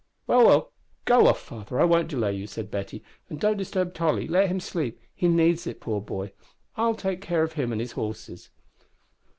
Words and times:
"Well, 0.25 0.47
well, 0.47 0.73
go 1.05 1.27
off, 1.27 1.39
father; 1.39 1.79
I 1.79 1.83
won't 1.83 2.07
delay 2.07 2.33
you," 2.33 2.47
said 2.47 2.71
Betty; 2.71 3.03
"and 3.29 3.39
don't 3.39 3.55
disturb 3.57 3.93
Tolly, 3.93 4.27
let 4.27 4.47
him 4.47 4.59
sleep, 4.59 4.99
he 5.13 5.27
needs 5.27 5.67
it, 5.67 5.79
poor 5.79 6.01
boy. 6.01 6.31
I 6.75 6.87
will 6.87 6.95
take 6.95 7.21
care 7.21 7.43
of 7.43 7.53
him 7.53 7.71
and 7.71 7.79
his 7.79 7.91
horses." 7.91 8.49